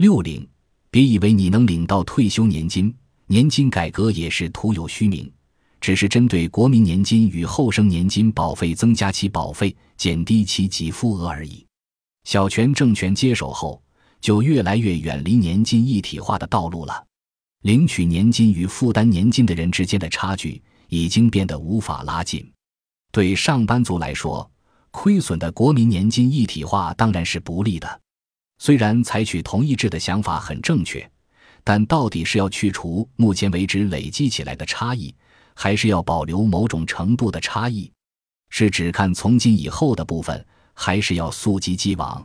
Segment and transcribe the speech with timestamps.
[0.00, 0.48] 六零，
[0.90, 2.90] 别以为你能领到退休年金，
[3.26, 5.30] 年金改革也是徒有虚名，
[5.78, 11.66] 只是针对国民年金与后生年金保费增加其保费，减低其给付额而已。
[12.24, 13.82] 小泉政权接手后，
[14.22, 17.04] 就越来越远离年金一体化的道路了。
[17.64, 22.50] 领取年金与负担年金的人之间的差距已经变得无法拉近。
[23.12, 24.50] 对上班族来说，
[24.92, 28.00] 亏损的国民年金一体化当然是不利的。
[28.60, 31.10] 虽然采取同一制的想法很正确，
[31.64, 35.14] 但到底是要去除目前为止累积起来的差异，
[35.54, 37.90] 还是要保留某种程度的差异？
[38.50, 42.24] 是只看从今以后的部分，还是要溯及既往？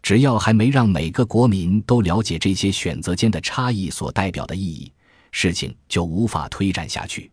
[0.00, 4.92] 只要还没让每个国民都了解这些选择间的差异所代表的意义，
[5.32, 7.28] 事情就无法推展下去。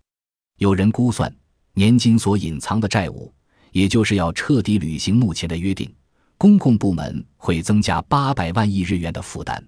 [0.58, 1.32] 有人估算，
[1.76, 3.32] 年金所隐藏的债务，
[3.71, 5.94] 也就是要彻底履行目前的约定，
[6.41, 9.63] 公共部门会增加八百万亿日元的负担。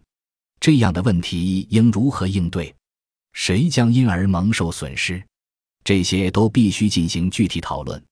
[0.59, 2.73] 这样的问题应如何应对？
[3.33, 5.23] 谁将因而蒙受损失？
[5.83, 8.03] 这些都必须进行具体讨论。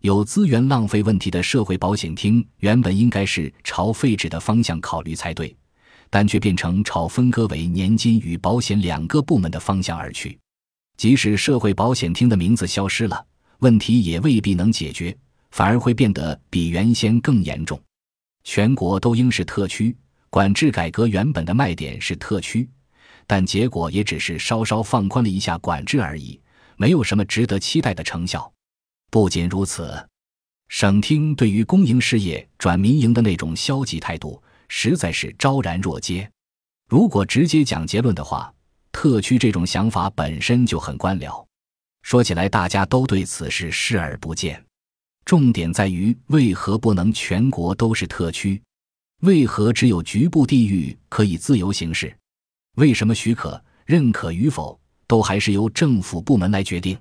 [0.00, 5.56] 有资源浪费问题的社会保险厅原本应该是朝废止的方向考虑才对，
[6.10, 10.36] 但却变成朝分割为年金与保险两个部门的方向而去。
[10.96, 13.24] 即使社会保险厅的名字消失了，
[13.60, 15.16] 问题也未必能解决，
[15.52, 17.80] 反而会变得比原先更严重。
[18.44, 19.96] 全国都应是特区，
[20.28, 22.68] 管制改革原本的卖点是特区，
[23.26, 26.40] 但结果也只是稍稍放宽了一下管制而已，
[26.76, 28.52] 没有什么值得期待的成效。
[29.10, 30.08] 不仅如此，
[30.68, 36.30] 省厅对于公营事业转民营的那种消极态度，实在是昭然若揭。
[36.88, 38.52] 如果直接讲结论的话，
[38.92, 41.44] 特区这种想法本身就很官僚。
[42.02, 44.64] 说起来，大家都对此事视而不见。
[45.30, 48.60] 重点在于，为何不能全国都是特区？
[49.20, 52.12] 为何只有局部地域可以自由行事？
[52.78, 56.98] 为什么许可、认可与否，都还是由政府部门来决定？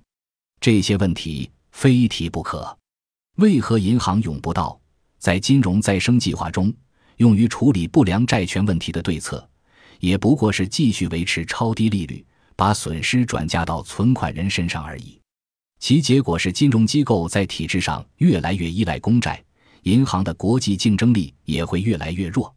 [0.62, 1.50] 这些问题。
[1.72, 2.78] 非提不可。
[3.38, 4.80] 为何银行用不到
[5.18, 6.72] 在金融再生计划中
[7.18, 9.50] 用于处理不良债权问题的对策，
[10.02, 12.24] 也不过是继续维持超低利率，
[12.56, 15.19] 把损失转嫁到存款人身上而已。
[15.80, 19.42] 其结果是，金融机构在体制上越来越依赖公债，
[19.84, 22.54] 银行的国际竞争力也会越来越弱。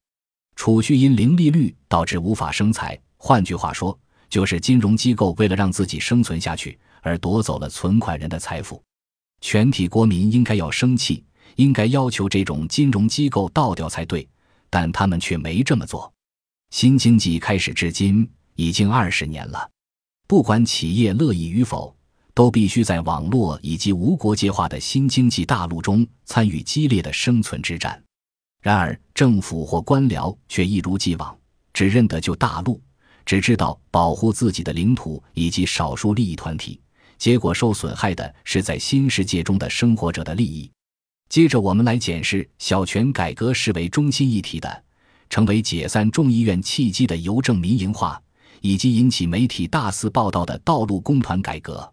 [0.56, 8.82] 储蓄因零利率导致无法生财，换句话说，就是金融机构为了让自己生存下去而夺走了存款人的财富。
[9.40, 11.24] 全体国民应该要生气，
[11.56, 14.28] 应该要求这种金融机构倒掉才对，
[14.68, 16.12] 但他们却没这么做。
[16.70, 19.70] 新经济开始至今已经二十年了，
[20.26, 21.96] 不管企业乐意与否，
[22.34, 28.02] 都必须在网络以及无国界化的新经济大陆中参与激烈的生存之战。
[28.62, 31.36] 然而，政府或官僚却一如既往，
[31.72, 32.80] 只认得就大陆，
[33.26, 36.80] 只知道保护自己的领土以及少数利益团体。
[37.18, 40.70] 结果受损害的是在新世界中的生活者的利益。
[41.28, 44.84] 接着，我们来检视小泉改革视为中心议题的，
[45.30, 48.20] 成为解散众议院契机的邮政民营化，
[48.60, 51.92] 以及引起媒体大肆报道的道路工团改革。